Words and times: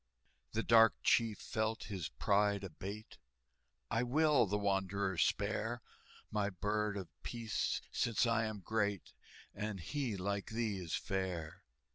The 0.53 0.63
dark 0.63 0.95
chief 1.03 1.37
felt 1.37 1.83
his 1.83 2.09
pride 2.09 2.63
abate: 2.63 3.19
"I 3.91 4.01
will 4.01 4.47
the 4.47 4.57
wanderer 4.57 5.15
spare, 5.19 5.83
My 6.31 6.49
Bird 6.49 6.97
of 6.97 7.07
Peace, 7.21 7.83
since 7.91 8.25
I 8.25 8.45
am 8.45 8.61
great, 8.61 9.13
And 9.53 9.79
he, 9.79 10.17
like 10.17 10.47
thee, 10.49 10.77
is 10.79 10.95
fair!" 10.95 11.61